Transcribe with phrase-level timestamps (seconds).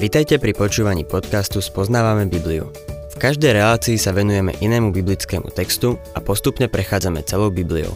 [0.00, 2.72] Vitajte pri počúvaní podcastu Spoznávame Bibliu.
[3.12, 7.92] V každej relácii sa venujeme inému biblickému textu a postupne prechádzame celou Bibliou.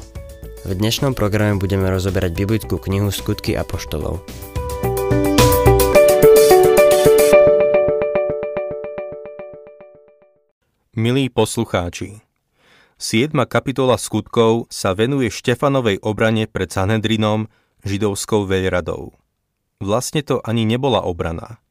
[0.68, 4.20] V dnešnom programe budeme rozoberať biblickú knihu Skutky apoštolov.
[10.92, 12.20] Milí poslucháči,
[13.00, 13.32] 7.
[13.48, 17.48] kapitola skutkov sa venuje Štefanovej obrane pred Sanhedrinom,
[17.80, 19.16] židovskou veľradou.
[19.80, 21.63] Vlastne to ani nebola obrana.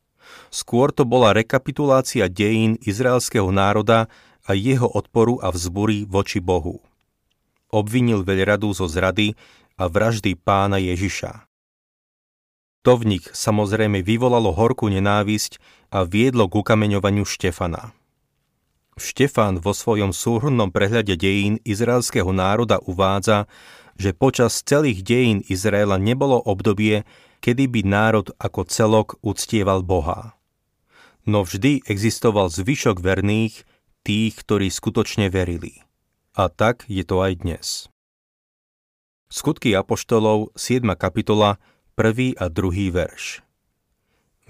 [0.53, 4.05] Skôr to bola rekapitulácia dejín izraelského národa
[4.45, 6.77] a jeho odporu a vzbury voči Bohu.
[7.73, 9.33] Obvinil veľradu zo zrady
[9.81, 11.49] a vraždy pána Ježiša.
[12.85, 15.57] To v nich samozrejme vyvolalo horkú nenávisť
[15.89, 17.89] a viedlo k ukameňovaniu Štefana.
[18.93, 23.49] Štefán vo svojom súhrnnom prehľade dejín izraelského národa uvádza,
[23.97, 27.09] že počas celých dejín Izraela nebolo obdobie,
[27.41, 30.37] kedy by národ ako celok uctieval Boha.
[31.23, 33.63] No vždy existoval zvyšok verných,
[34.03, 35.79] tých, ktorí skutočne verili.
[36.35, 37.87] A tak je to aj dnes.
[39.31, 40.83] Skutky Apoštolov, 7.
[40.99, 41.63] kapitola,
[41.95, 42.35] 1.
[42.35, 42.91] a 2.
[42.91, 43.39] verš.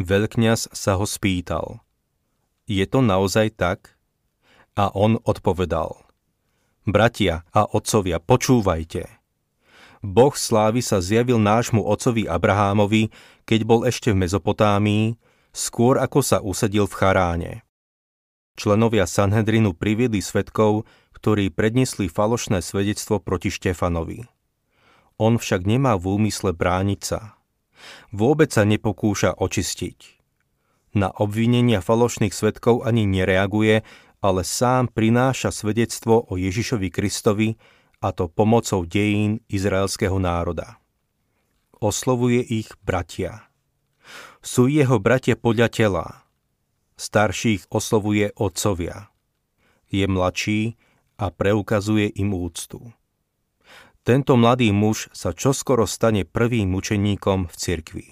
[0.02, 1.86] Veľkňaz sa ho spýtal.
[2.66, 3.94] Je to naozaj tak?
[4.74, 6.02] A on odpovedal.
[6.90, 9.06] Bratia a otcovia, počúvajte.
[10.02, 13.14] Boh slávy sa zjavil nášmu otcovi Abrahámovi,
[13.46, 15.16] keď bol ešte v Mezopotámii,
[15.54, 17.54] skôr ako sa usadil v Charáne.
[18.58, 24.26] Členovia Sanhedrinu priviedli svetkov, ktorí predniesli falošné svedectvo proti Štefanovi.
[25.22, 27.38] On však nemá v úmysle brániť sa.
[28.10, 30.22] Vôbec sa nepokúša očistiť.
[30.94, 33.82] Na obvinenia falošných svetkov ani nereaguje,
[34.22, 37.58] ale sám prináša svedectvo o Ježišovi Kristovi
[38.00, 40.78] a to pomocou dejín izraelského národa.
[41.82, 43.53] Oslovuje ich bratia.
[44.44, 46.06] Sú jeho bratia podľa tela.
[47.00, 49.08] Starších oslovuje otcovia.
[49.88, 50.76] Je mladší
[51.16, 52.92] a preukazuje im úctu.
[54.04, 58.08] Tento mladý muž sa čoskoro stane prvým mučeníkom v cirkvi.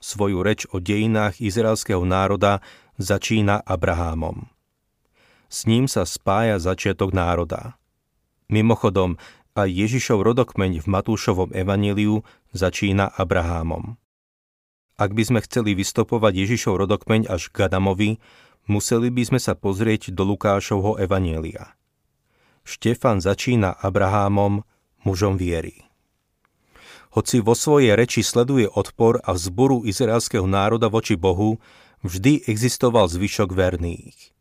[0.00, 2.64] Svoju reč o dejinách izraelského národa
[2.96, 4.48] začína Abrahámom.
[5.52, 7.76] S ním sa spája začiatok národa.
[8.48, 9.20] Mimochodom,
[9.52, 12.24] aj Ježišov rodokmeň v Matúšovom evaníliu
[12.56, 14.00] začína Abrahámom.
[14.96, 18.16] Ak by sme chceli vystopovať Ježišov rodokmeň až k Adamovi,
[18.64, 21.76] museli by sme sa pozrieť do Lukášovho evanielia.
[22.64, 24.64] Štefan začína Abrahámom,
[25.04, 25.84] mužom viery.
[27.12, 31.60] Hoci vo svojej reči sleduje odpor a vzboru izraelského národa voči Bohu,
[32.00, 34.32] vždy existoval zvyšok verných.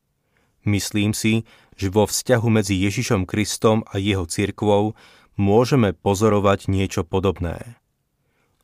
[0.63, 1.43] Myslím si,
[1.75, 4.95] že vo vzťahu medzi Ježišom Kristom a jeho cirkvou
[5.35, 7.77] môžeme pozorovať niečo podobné.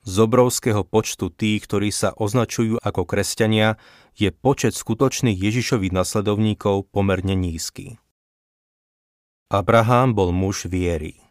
[0.01, 3.77] Z obrovského počtu tých, ktorí sa označujú ako kresťania,
[4.17, 8.01] je počet skutočných Ježišových nasledovníkov pomerne nízky.
[9.51, 11.21] Abraham bol muž viery.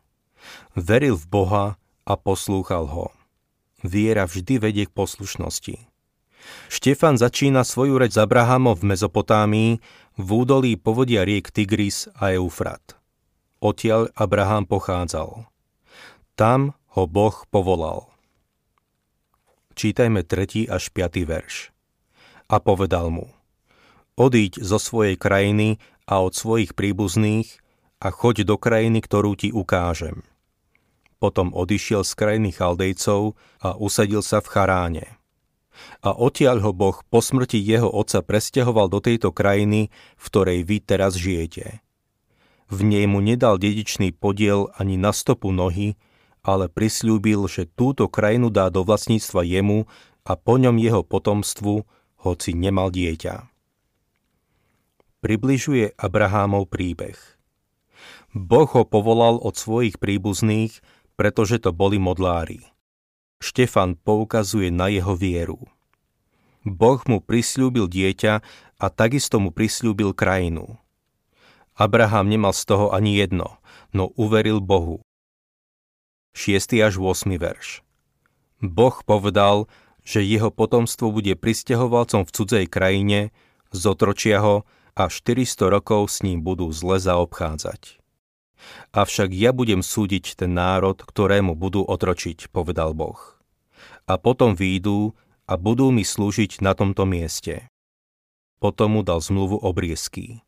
[0.79, 1.67] Veril v Boha
[2.07, 3.11] a poslúchal ho.
[3.81, 5.77] Viera vždy vedie k poslušnosti.
[6.69, 9.71] Štefan začína svoju reč s Abrahamom v Mezopotámii,
[10.21, 12.97] v údolí povodia riek Tigris a Eufrat.
[13.61, 15.49] Odtiaľ Abraham pochádzal.
[16.37, 18.10] Tam ho Boh povolal.
[19.75, 20.67] Čítajme 3.
[20.67, 21.27] až 5.
[21.27, 21.75] verš.
[22.51, 23.31] A povedal mu,
[24.19, 27.63] odíď zo svojej krajiny a od svojich príbuzných
[28.03, 30.27] a choď do krajiny, ktorú ti ukážem.
[31.23, 35.21] Potom odišiel z krajiny Chaldejcov a usadil sa v Charáne
[36.01, 40.77] a odtiaľ ho Boh po smrti jeho otca presťahoval do tejto krajiny, v ktorej vy
[40.81, 41.81] teraz žijete.
[42.71, 45.99] V nej mu nedal dedičný podiel ani na stopu nohy,
[46.41, 49.85] ale prislúbil, že túto krajinu dá do vlastníctva jemu
[50.25, 51.85] a po ňom jeho potomstvu,
[52.21, 53.49] hoci nemal dieťa.
[55.21, 57.17] Približuje Abrahámov príbeh.
[58.33, 60.81] Boh ho povolal od svojich príbuzných,
[61.19, 62.65] pretože to boli modlári.
[63.41, 65.61] Štefan poukazuje na jeho vieru.
[66.65, 68.33] Boh mu prislúbil dieťa
[68.81, 70.77] a takisto mu prislúbil krajinu.
[71.77, 73.57] Abraham nemal z toho ani jedno,
[73.97, 75.01] no uveril Bohu.
[76.31, 76.79] 6.
[76.79, 77.27] až 8.
[77.43, 77.83] verš
[78.63, 79.67] Boh povedal,
[80.07, 83.35] že jeho potomstvo bude pristahovalcom v cudzej krajine,
[83.75, 84.63] zotročia ho
[84.95, 87.99] a 400 rokov s ním budú zle zaobchádzať.
[88.95, 93.19] Avšak ja budem súdiť ten národ, ktorému budú otročiť, povedal Boh.
[94.07, 95.17] A potom výjdu
[95.51, 97.67] a budú mi slúžiť na tomto mieste.
[98.63, 100.47] Potom mu dal zmluvu obriezky.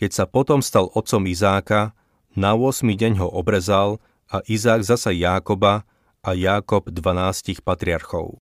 [0.00, 1.92] Keď sa potom stal otcom Izáka,
[2.32, 4.00] na 8 deň ho obrezal
[4.32, 5.84] a Izák zasa Jákoba
[6.24, 8.40] a Jákob 12 patriarchov.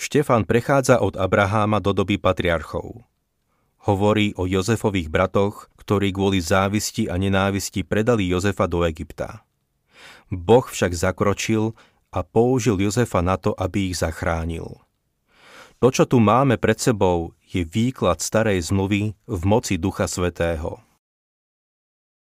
[0.00, 3.04] Štefan prechádza od Abraháma do doby patriarchov.
[3.84, 9.44] Hovorí o Jozefových bratoch, ktorí kvôli závisti a nenávisti predali Jozefa do Egypta.
[10.32, 11.76] Boh však zakročil
[12.14, 14.80] a použil Jozefa na to, aby ich zachránil.
[15.82, 20.78] To, čo tu máme pred sebou, je výklad starej zmluvy v moci Ducha Svetého.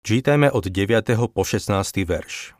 [0.02, 1.14] Čítajme od 9.
[1.30, 1.78] po 16.
[2.02, 2.58] verš.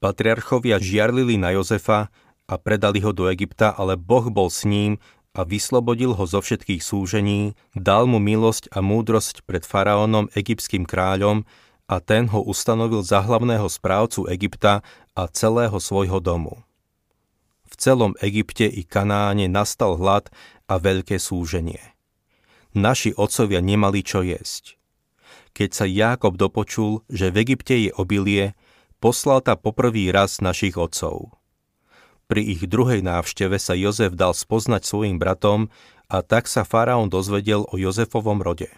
[0.00, 2.08] Patriarchovia žiarlili na Jozefa
[2.48, 4.96] a predali ho do Egypta, ale Boh bol s ním
[5.36, 11.44] a vyslobodil ho zo všetkých súžení, dal mu milosť a múdrosť pred faraónom, egyptským kráľom
[11.92, 14.80] a ten ho ustanovil za hlavného správcu Egypta
[15.12, 16.64] a celého svojho domu.
[17.68, 20.32] V celom Egypte i Kanáne nastal hlad
[20.72, 21.84] a veľké súženie.
[22.72, 24.79] Naši otcovia nemali čo jesť
[25.52, 28.54] keď sa Jákob dopočul, že v Egypte je obilie,
[29.02, 31.34] poslal ta poprvý raz našich otcov.
[32.30, 35.66] Pri ich druhej návšteve sa Jozef dal spoznať svojim bratom
[36.06, 38.70] a tak sa faraón dozvedel o Jozefovom rode.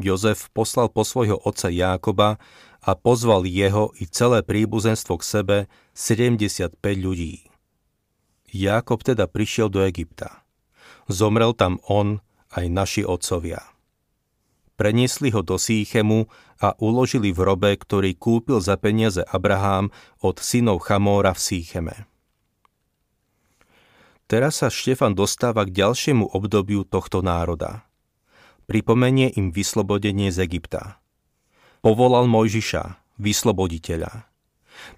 [0.00, 2.40] Jozef poslal po svojho otca Jákoba
[2.80, 5.56] a pozval jeho i celé príbuzenstvo k sebe
[5.92, 7.48] 75 ľudí.
[8.56, 10.44] Jákob teda prišiel do Egypta.
[11.12, 12.24] Zomrel tam on
[12.56, 13.75] aj naši otcovia
[14.76, 16.28] preniesli ho do Sýchemu
[16.60, 19.90] a uložili v robe, ktorý kúpil za peniaze Abrahám
[20.20, 21.94] od synov Chamóra v Sýcheme.
[24.26, 27.86] Teraz sa Štefan dostáva k ďalšiemu obdobiu tohto národa.
[28.66, 30.98] Pripomenie im vyslobodenie z Egypta.
[31.78, 34.26] Povolal Mojžiša, vysloboditeľa.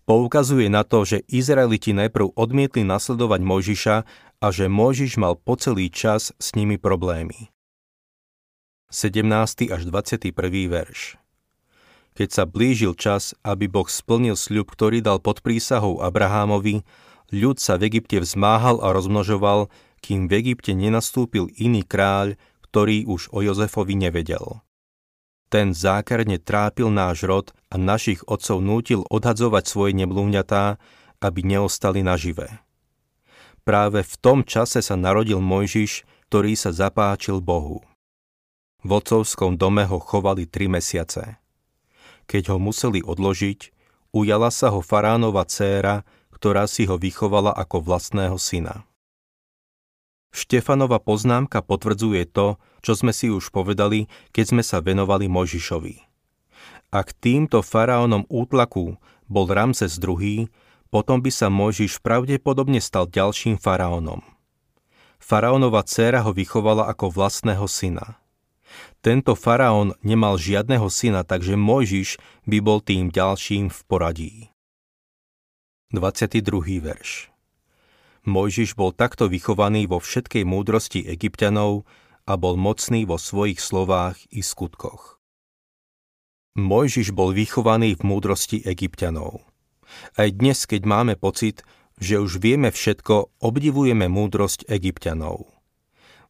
[0.09, 3.97] Poukazuje na to, že Izraeliti najprv odmietli nasledovať Mojžiša
[4.41, 7.53] a že Mojžiš mal po celý čas s nimi problémy.
[8.89, 9.69] 17.
[9.69, 10.33] až 21.
[10.65, 11.21] verš.
[12.17, 16.89] Keď sa blížil čas, aby Boh splnil sľub, ktorý dal pod prísahou Abrahámovi,
[17.29, 19.69] ľud sa v Egypte vzmáhal a rozmnožoval,
[20.01, 24.65] kým v Egypte nenastúpil iný kráľ, ktorý už o Jozefovi nevedel.
[25.53, 30.81] Ten zákerne trápil náš rod a našich otcov nútil odhadzovať svoje neblúňatá,
[31.21, 32.65] aby neostali nažive.
[33.69, 37.85] Práve v tom čase sa narodil Mojžiš, ktorý sa zapáčil Bohu.
[38.87, 41.43] V otcovskom dome ho chovali tri mesiace.
[42.31, 43.75] Keď ho museli odložiť,
[44.15, 48.87] ujala sa ho faránova dcéra, ktorá si ho vychovala ako vlastného syna.
[50.31, 56.07] Štefanova poznámka potvrdzuje to, čo sme si už povedali, keď sme sa venovali Mojžišovi.
[56.95, 60.47] Ak týmto faraónom útlaku bol Ramses II,
[60.89, 64.23] potom by sa Mojžiš pravdepodobne stal ďalším faraónom.
[65.19, 68.17] Faraónova dcéra ho vychovala ako vlastného syna.
[68.99, 74.35] Tento faraón nemal žiadneho syna, takže Mojžiš by bol tým ďalším v poradí.
[75.95, 76.45] 22.
[76.85, 77.33] verš
[78.29, 81.89] Mojžiš bol takto vychovaný vo všetkej múdrosti egyptianov
[82.29, 85.17] a bol mocný vo svojich slovách i skutkoch.
[86.59, 89.47] Mojžiš bol vychovaný v múdrosti egyptianov.
[90.21, 91.65] Aj dnes, keď máme pocit,
[91.97, 95.58] že už vieme všetko, obdivujeme múdrosť egyptianov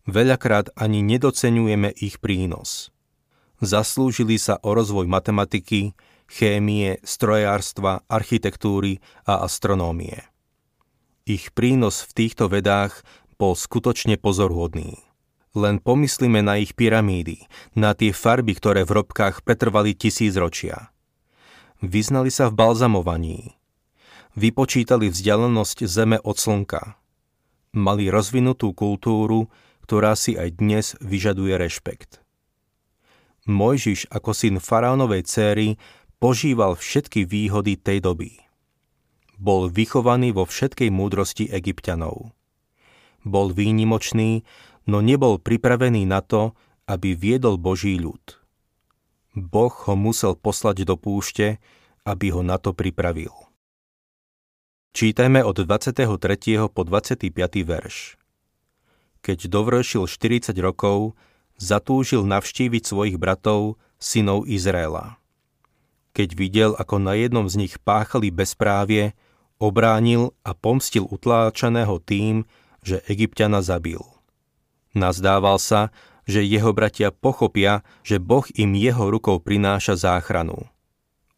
[0.09, 2.89] veľakrát ani nedocenujeme ich prínos.
[3.61, 5.93] Zaslúžili sa o rozvoj matematiky,
[6.25, 10.25] chémie, strojárstva, architektúry a astronómie.
[11.29, 13.05] Ich prínos v týchto vedách
[13.37, 15.05] bol skutočne pozorhodný.
[15.53, 17.45] Len pomyslíme na ich pyramídy,
[17.77, 20.93] na tie farby, ktoré v robkách pretrvali tisícročia.
[21.85, 23.59] Vyznali sa v balzamovaní.
[24.39, 26.97] Vypočítali vzdialenosť Zeme od Slnka.
[27.75, 29.51] Mali rozvinutú kultúru,
[29.89, 32.21] ktorá si aj dnes vyžaduje rešpekt.
[33.49, 35.81] Mojžiš ako syn faraónovej céry
[36.21, 38.37] požíval všetky výhody tej doby.
[39.41, 42.37] Bol vychovaný vo všetkej múdrosti egyptianov.
[43.25, 44.45] Bol výnimočný,
[44.85, 46.53] no nebol pripravený na to,
[46.85, 48.37] aby viedol Boží ľud.
[49.33, 51.65] Boh ho musel poslať do púšte,
[52.05, 53.33] aby ho na to pripravil.
[54.93, 56.05] Čítajme od 23.
[56.69, 57.33] po 25.
[57.65, 58.18] verš
[59.23, 61.19] keď dovršil 40 rokov,
[61.59, 65.19] zatúžil navštíviť svojich bratov, synov Izraela.
[66.15, 69.15] Keď videl, ako na jednom z nich páchali bezprávie,
[69.59, 72.47] obránil a pomstil utláčaného tým,
[72.83, 74.01] že Egyptiana zabil.
[74.95, 75.91] Nazdával sa,
[76.27, 80.67] že jeho bratia pochopia, že Boh im jeho rukou prináša záchranu.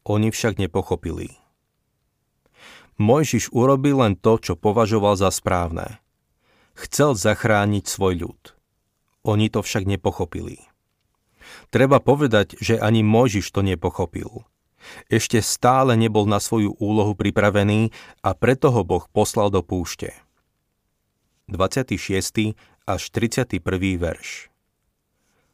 [0.04, 1.37] Oni však nepochopili.
[3.00, 5.96] Mojžiš urobil len to, čo považoval za správne–
[6.80, 8.42] Chcel zachrániť svoj ľud.
[9.28, 10.64] Oni to však nepochopili.
[11.68, 14.49] Treba povedať, že ani Mojžiš to nepochopil.
[15.12, 17.92] Ešte stále nebol na svoju úlohu pripravený
[18.25, 20.16] a preto ho Boh poslal do púšte.
[21.52, 22.56] 26.
[22.88, 23.60] až 31.
[24.00, 24.49] verš.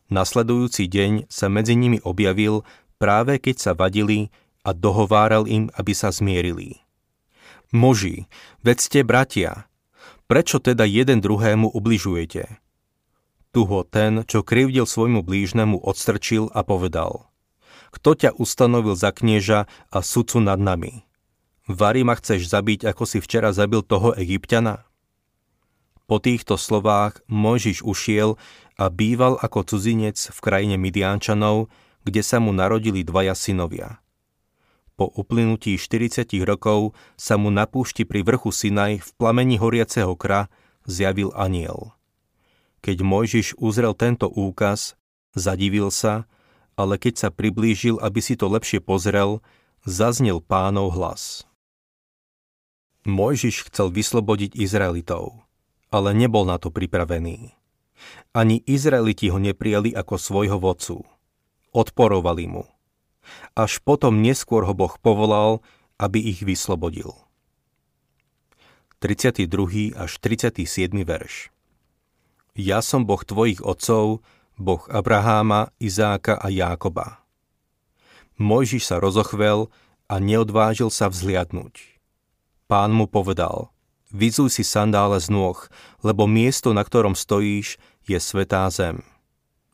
[0.06, 2.62] Nasledujúci deň sa medzi nimi objavil
[3.02, 4.30] práve keď sa vadili
[4.62, 6.86] a dohováral im, aby sa zmierili.
[7.74, 8.30] Muži,
[8.62, 9.66] vedzte bratia,
[10.26, 12.58] prečo teda jeden druhému ubližujete?
[13.54, 17.30] Tu ho ten, čo krivdil svojmu blížnemu, odstrčil a povedal
[17.94, 21.06] Kto ťa ustanovil za knieža a sudcu nad nami?
[21.66, 24.86] Vary ma chceš zabiť, ako si včera zabil toho egyptiana?
[26.06, 28.38] Po týchto slovách Mojžiš ušiel
[28.78, 31.66] a býval ako cudzinec v krajine Midiančanov,
[32.06, 33.98] kde sa mu narodili dvaja synovia–
[34.96, 40.48] po uplynutí 40 rokov sa mu na púšti pri vrchu Sinaj v plameni horiaceho kra
[40.88, 41.92] zjavil aniel.
[42.80, 44.96] Keď Mojžiš uzrel tento úkaz,
[45.36, 46.24] zadivil sa,
[46.80, 49.44] ale keď sa priblížil, aby si to lepšie pozrel,
[49.84, 51.44] zaznel pánov hlas.
[53.04, 55.44] Mojžiš chcel vyslobodiť Izraelitov,
[55.92, 57.52] ale nebol na to pripravený.
[58.32, 61.04] Ani Izraeliti ho neprijali ako svojho vodcu.
[61.72, 62.64] Odporovali mu–
[63.56, 65.64] až potom neskôr ho Boh povolal,
[65.96, 67.14] aby ich vyslobodil.
[69.00, 69.92] 32.
[69.92, 70.88] až 37.
[71.04, 71.52] verš
[72.56, 74.24] Ja som Boh tvojich otcov,
[74.56, 77.20] Boh Abraháma, Izáka a Jákoba.
[78.40, 79.68] Mojžiš sa rozochvel
[80.08, 82.00] a neodvážil sa vzliadnúť.
[82.66, 83.68] Pán mu povedal,
[84.10, 85.60] vyzuj si sandále z nôh,
[86.00, 87.76] lebo miesto, na ktorom stojíš,
[88.08, 89.04] je svetá zem.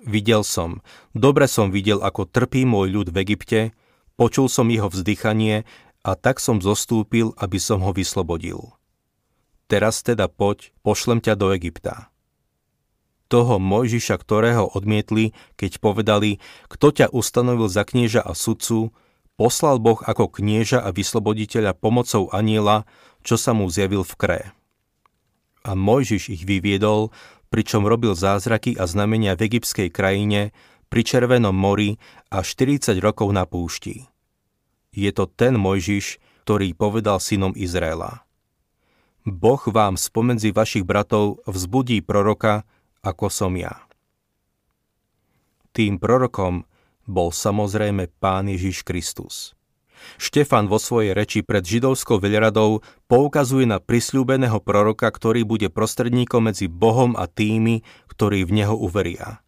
[0.03, 0.83] Videl som,
[1.15, 3.61] dobre som videl, ako trpí môj ľud v Egypte,
[4.19, 5.63] počul som jeho vzdychanie
[6.03, 8.75] a tak som zostúpil, aby som ho vyslobodil.
[9.71, 12.11] Teraz teda poď, pošlem ťa do Egypta.
[13.31, 18.93] Toho Mojžiša, ktorého odmietli, keď povedali, kto ťa ustanovil za knieža a sudcu,
[19.41, 22.85] poslal Boh ako knieža a vysloboditeľa pomocou aniela,
[23.25, 24.41] čo sa mu zjavil v kre.
[25.63, 27.15] A Mojžiš ich vyviedol,
[27.53, 30.57] pričom robil zázraky a znamenia v egyptskej krajine,
[30.89, 32.01] pri Červenom mori
[32.33, 34.09] a 40 rokov na púšti.
[34.93, 38.25] Je to ten Mojžiš, ktorý povedal synom Izraela.
[39.25, 42.69] Boh vám spomedzi vašich bratov vzbudí proroka,
[43.01, 43.89] ako som ja.
[45.73, 46.69] Tým prorokom
[47.09, 49.57] bol samozrejme Pán Ježiš Kristus.
[50.21, 56.67] Štefan vo svojej reči pred židovskou veľradou poukazuje na prisľúbeného proroka, ktorý bude prostredníkom medzi
[56.71, 59.43] Bohom a tými, ktorí v Neho uveria.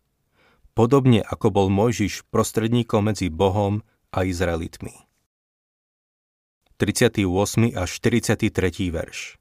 [0.75, 5.07] Podobne ako bol Mojžiš prostredníkom medzi Bohom a Izraelitmi.
[6.75, 7.23] 38.
[7.79, 8.51] až 43.
[8.91, 9.39] verš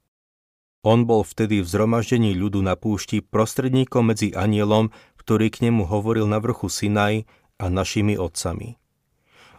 [0.86, 6.30] On bol vtedy v zhromaždení ľudu na púšti prostredníkom medzi anielom, ktorý k nemu hovoril
[6.30, 7.26] na vrchu Sinaj
[7.58, 8.78] a našimi otcami.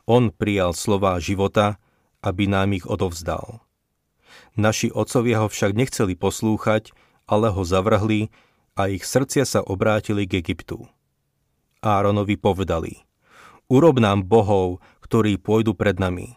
[0.05, 1.81] On prijal slová života,
[2.21, 3.65] aby nám ich odovzdal.
[4.55, 6.93] Naši otcovia ho však nechceli poslúchať,
[7.25, 8.29] ale ho zavrhli
[8.77, 10.85] a ich srdcia sa obrátili k Egyptu.
[11.81, 13.01] Áronovi povedali,
[13.69, 16.37] urob nám bohov, ktorí pôjdu pred nami,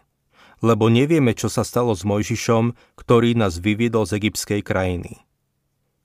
[0.60, 5.24] lebo nevieme, čo sa stalo s Mojžišom, ktorý nás vyviedol z egyptskej krajiny.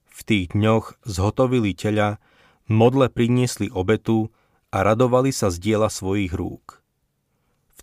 [0.08, 2.22] V tých dňoch zhotovili teľa,
[2.70, 4.30] modle priniesli obetu
[4.70, 6.83] a radovali sa z diela svojich rúk.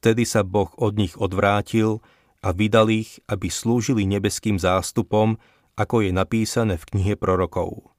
[0.02, 2.02] Vtedy sa Boh od nich odvrátil
[2.42, 5.38] a vydal ich, aby slúžili nebeským zástupom,
[5.78, 7.94] ako je napísané v knihe prorokov.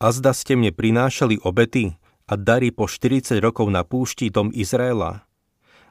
[0.00, 1.92] A zda ste mne prinášali obety
[2.24, 5.28] a dary po 40 rokov na púšti dom Izraela?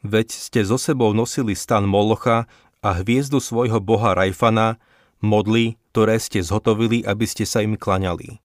[0.02, 2.50] Veď ste so sebou nosili stan Molocha
[2.82, 4.82] a hviezdu svojho boha Rajfana,
[5.22, 8.42] modly, ktoré ste zhotovili, aby ste sa im klaňali.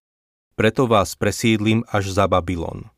[0.53, 2.93] Preto vás presídlim až za Babylon.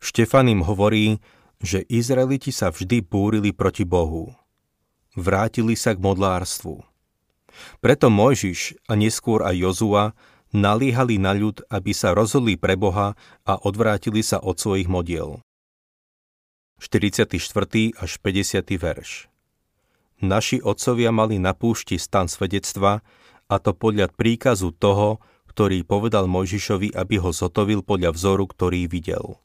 [0.00, 1.20] Štefan im hovorí,
[1.58, 4.34] že Izraeliti sa vždy búrili proti Bohu.
[5.18, 6.86] Vrátili sa k modlárstvu.
[7.82, 10.04] Preto Mojžiš a neskôr aj Jozua
[10.54, 15.42] nalíhali na ľud, aby sa rozhodli pre Boha a odvrátili sa od svojich modiel.
[16.78, 17.34] 44.
[17.98, 18.62] až 50.
[18.78, 19.26] verš
[20.22, 23.02] Naši otcovia mali na púšti stan svedectva,
[23.48, 25.18] a to podľa príkazu toho,
[25.50, 29.40] ktorý povedal Mojžišovi, aby ho zotovil podľa vzoru, ktorý videl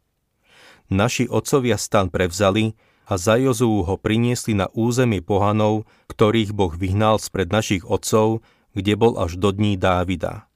[0.93, 2.77] naši otcovia stan prevzali
[3.09, 8.45] a za Jozú ho priniesli na územie pohanov, ktorých Boh vyhnal spred našich otcov,
[8.77, 10.47] kde bol až do dní Dávida.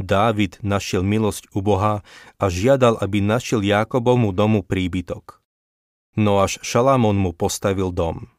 [0.00, 2.00] Dávid našiel milosť u Boha
[2.40, 5.44] a žiadal, aby našiel Jákobovmu domu príbytok.
[6.16, 8.32] No až Šalamón mu postavil dom.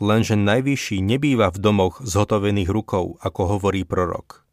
[0.00, 4.46] Lenže najvyšší nebýva v domoch zhotovených rukou, ako hovorí prorok.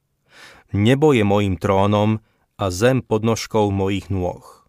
[0.75, 2.19] Nebo je mojim trónom
[2.59, 4.66] a zem podnožkou mojich nôh.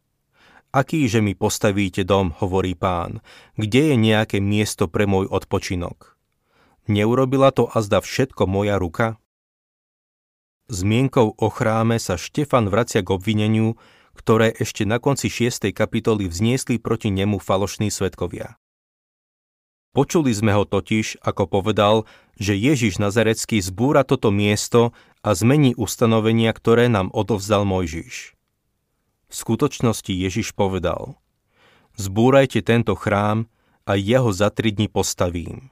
[0.69, 3.25] Akýže mi postavíte dom, hovorí pán,
[3.57, 6.21] kde je nejaké miesto pre môj odpočinok?
[6.85, 9.17] Neurobila to azda všetko moja ruka?
[10.69, 13.81] Zmienkou o chráme sa Štefan vracia k obvineniu,
[14.13, 15.73] ktoré ešte na konci 6.
[15.73, 18.61] kapitoly vzniesli proti nemu falošní svetkovia.
[19.97, 22.05] Počuli sme ho totiž, ako povedal,
[22.37, 24.93] že Ježiš Nazarecký zbúra toto miesto
[25.25, 28.38] a zmení ustanovenia, ktoré nám odovzdal Mojžiš.
[29.29, 31.21] V skutočnosti Ježiš povedal
[32.01, 33.45] Zbúrajte tento chrám
[33.85, 35.69] a ja ho za tri dni postavím.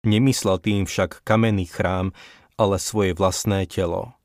[0.00, 2.16] Nemyslel tým však kamenný chrám,
[2.56, 4.16] ale svoje vlastné telo.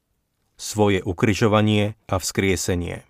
[0.56, 3.04] Svoje ukryžovanie a vzkriesenie.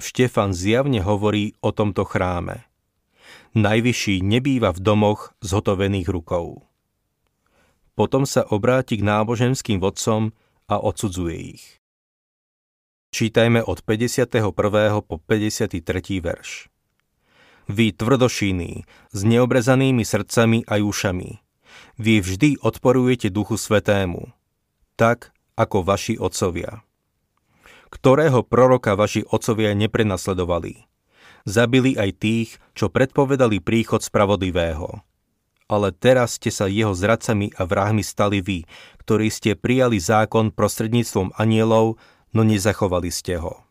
[0.00, 2.64] Štefan zjavne hovorí o tomto chráme.
[3.56, 6.64] Najvyšší nebýva v domoch zhotovených rukou.
[7.96, 10.36] Potom sa obráti k náboženským vodcom
[10.68, 11.64] a odsudzuje ich.
[13.16, 14.52] Čítajme od 51.
[15.00, 15.80] po 53.
[16.20, 16.68] verš.
[17.64, 18.84] Vy tvrdošíny,
[19.16, 21.40] s neobrezanými srdcami a ušami,
[21.96, 24.36] vy vždy odporujete Duchu Svetému,
[25.00, 26.84] tak ako vaši otcovia
[27.86, 30.84] ktorého proroka vaši otcovia neprenasledovali.
[31.48, 35.00] Zabili aj tých, čo predpovedali príchod spravodlivého.
[35.70, 38.66] Ale teraz ste sa jeho zradcami a vrahmi stali vy,
[39.06, 41.96] ktorí ste prijali zákon prostredníctvom anielov,
[42.36, 43.64] no nezachovali ste ho.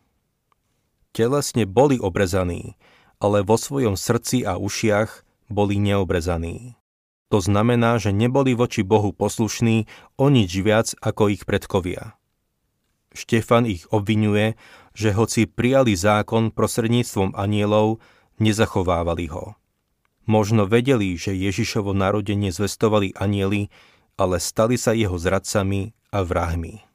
[1.14, 2.74] Telesne boli obrezaní,
[3.22, 6.74] ale vo svojom srdci a ušiach boli neobrezaní.
[7.30, 9.86] To znamená, že neboli voči Bohu poslušní
[10.18, 12.18] o nič viac ako ich predkovia.
[13.16, 14.54] Štefan ich obvinuje,
[14.92, 17.98] že hoci prijali zákon prostredníctvom anielov,
[18.38, 19.56] nezachovávali ho.
[20.28, 23.72] Možno vedeli, že Ježišovo narodenie zvestovali anieli,
[24.20, 26.85] ale stali sa jeho zradcami a vrahmi.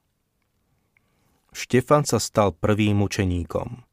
[1.52, 3.84] Štefan sa stal prvým učeníkom.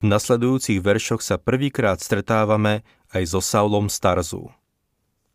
[0.00, 4.48] V nasledujúcich veršoch sa prvýkrát stretávame aj so Saulom Starzu.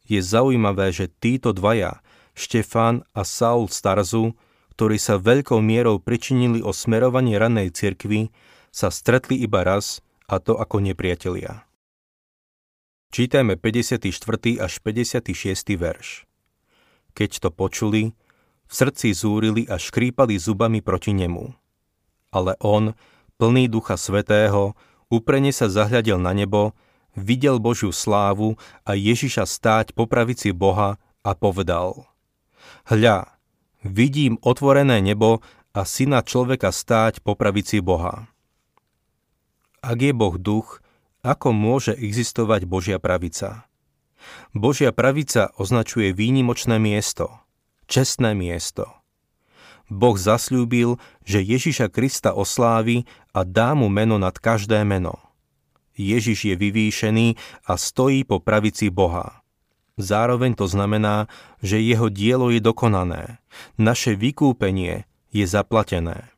[0.06, 2.02] Je zaujímavé, že títo dvaja,
[2.38, 4.38] Štefan a Saul Starzu,
[4.74, 8.30] ktorí sa veľkou mierou pričinili o smerovanie ranej cirkvy,
[8.70, 11.66] sa stretli iba raz, a to ako nepriatelia.
[13.14, 14.12] Čítajme 54.
[14.60, 15.32] až 56.
[15.80, 16.28] verš.
[17.16, 18.12] Keď to počuli,
[18.66, 21.54] v srdci zúrili a škrípali zubami proti nemu.
[22.34, 22.98] Ale on,
[23.38, 24.74] plný ducha svetého,
[25.08, 26.74] uprene sa zahľadel na nebo,
[27.16, 32.10] videl Božiu slávu a Ježiša stáť po pravici Boha a povedal
[32.90, 33.36] Hľa,
[33.86, 38.26] Vidím otvorené nebo a syna človeka stáť po pravici Boha.
[39.86, 40.82] Ak je Boh duch,
[41.22, 43.70] ako môže existovať Božia pravica?
[44.58, 47.45] Božia pravica označuje výnimočné miesto,
[47.86, 48.90] čestné miesto.
[49.86, 53.06] Boh zasľúbil, že Ježiša Krista oslávi
[53.38, 55.22] a dá mu meno nad každé meno.
[55.96, 57.28] Ježiš je vyvýšený
[57.70, 59.46] a stojí po pravici Boha.
[59.96, 61.32] Zároveň to znamená,
[61.64, 63.40] že jeho dielo je dokonané.
[63.80, 66.36] Naše vykúpenie je zaplatené.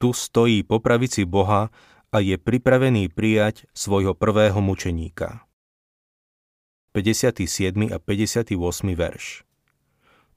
[0.00, 1.68] Tu stojí po pravici Boha
[2.08, 5.44] a je pripravený prijať svojho prvého mučeníka.
[6.96, 7.92] 57.
[7.92, 8.56] a 58.
[8.96, 9.45] verš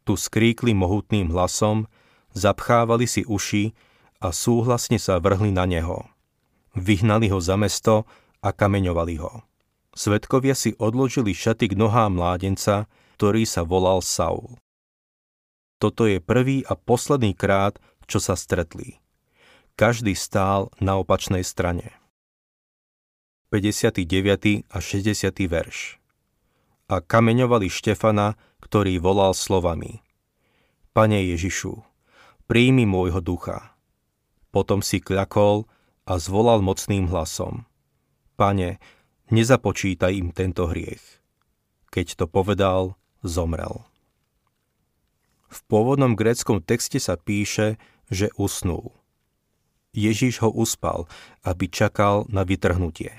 [0.09, 1.85] Tu skríkli mohutným hlasom,
[2.33, 3.77] zapchávali si uši
[4.17, 6.01] a súhlasne sa vrhli na neho.
[6.73, 8.09] Vyhnali ho za mesto
[8.41, 9.45] a kameňovali ho.
[9.93, 12.89] Svetkovia si odložili šaty k nohám mládenca,
[13.21, 14.57] ktorý sa volal Saul.
[15.77, 17.77] Toto je prvý a posledný krát,
[18.09, 18.97] čo sa stretli.
[19.77, 21.93] Každý stál na opačnej strane.
[23.53, 24.09] 59.
[24.73, 25.05] a 60.
[25.45, 25.98] verš
[26.89, 28.33] A kameňovali Štefana,
[28.65, 30.01] ktorý volal slovami
[30.89, 31.85] Pane Ježišu,
[32.49, 33.77] príjmi môjho ducha.
[34.49, 35.69] Potom si kľakol
[36.09, 37.69] a zvolal mocným hlasom
[38.33, 38.81] Pane,
[39.29, 41.21] nezapočítaj im tento hriech.
[41.93, 43.85] Keď to povedal, zomrel.
[45.49, 48.93] V pôvodnom gréckom texte sa píše, že usnul.
[49.93, 51.09] Ježiš ho uspal,
[51.41, 53.13] aby čakal na vytrhnutie.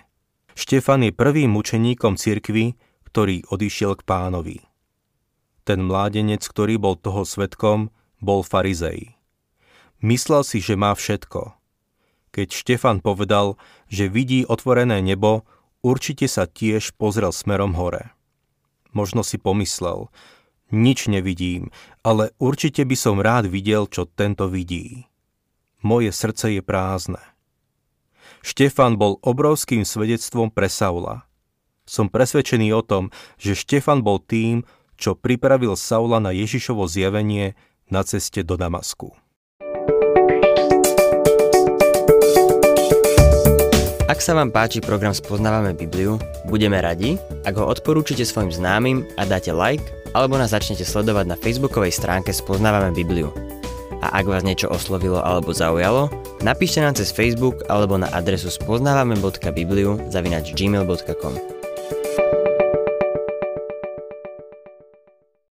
[0.55, 2.79] Štefan je prvým mučeníkom cirkvy,
[3.11, 4.59] ktorý odišiel k pánovi.
[5.67, 7.91] Ten mládenec, ktorý bol toho svetkom,
[8.23, 9.19] bol farizej.
[10.01, 11.53] Myslel si, že má všetko.
[12.31, 13.59] Keď Štefan povedal,
[13.91, 15.43] že vidí otvorené nebo,
[15.83, 18.15] určite sa tiež pozrel smerom hore.
[18.95, 20.09] Možno si pomyslel,
[20.71, 21.75] nič nevidím,
[22.07, 25.11] ale určite by som rád videl, čo tento vidí.
[25.83, 27.23] Moje srdce je prázdne.
[28.41, 31.30] Štefan bol obrovským svedectvom pre Saula.
[31.91, 34.63] Som presvedčený o tom, že Štefan bol tým,
[34.95, 37.59] čo pripravil Saula na Ježišovo zjavenie
[37.91, 39.11] na ceste do Damasku.
[44.07, 49.27] Ak sa vám páči program Spoznávame Bibliu, budeme radi, ak ho odporúčite svojim známym a
[49.27, 49.83] dáte like,
[50.15, 53.35] alebo nás začnete sledovať na facebookovej stránke Spoznávame Bibliu.
[53.99, 56.07] A ak vás niečo oslovilo alebo zaujalo,
[56.47, 61.60] napíšte nám cez Facebook alebo na adresu spoznávame.bibliu zavinač gmail.com.